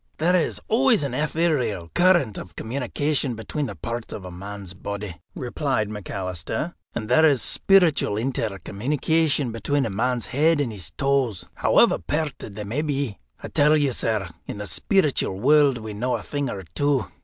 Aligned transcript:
"There 0.17 0.35
is 0.35 0.59
always 0.67 1.03
an 1.03 1.13
etherial 1.13 1.93
current 1.93 2.39
of 2.39 2.55
communication 2.55 3.35
between 3.35 3.67
the 3.67 3.75
parts 3.75 4.11
of 4.11 4.25
a 4.25 4.31
man's 4.31 4.73
body," 4.73 5.21
replied 5.35 5.89
McAlister, 5.89 6.73
"and 6.95 7.07
there 7.07 7.23
is 7.23 7.43
speeritual 7.43 8.17
intercommunication 8.19 9.51
between 9.51 9.85
a 9.85 9.91
man's 9.91 10.25
head 10.25 10.59
and 10.59 10.71
his 10.71 10.89
toes, 10.97 11.45
however 11.53 11.99
pairted 11.99 12.55
they 12.55 12.63
may 12.63 12.81
be. 12.81 13.19
I 13.43 13.49
tell 13.49 13.77
you, 13.77 13.91
sir, 13.91 14.27
in 14.47 14.57
the 14.57 14.65
speeritual 14.65 15.39
world 15.39 15.77
we 15.77 15.93
know 15.93 16.15
a 16.15 16.23
thing 16.23 16.49
or 16.49 16.63
two." 16.63 17.05